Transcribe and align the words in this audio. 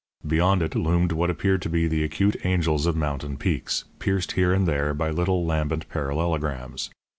Beyond 0.25 0.63
it 0.63 0.73
loomed 0.73 1.11
what 1.11 1.29
appeared 1.29 1.61
to 1.61 1.69
be 1.69 1.87
the 1.87 2.03
acute 2.03 2.35
angles 2.43 2.87
of 2.87 2.95
mountain 2.95 3.37
peaks, 3.37 3.83
pierced 3.99 4.31
here 4.31 4.51
and 4.51 4.67
there 4.67 4.95
by 4.95 5.11
little 5.11 5.45
lambent 5.45 5.87
parallelograms. 5.89 6.89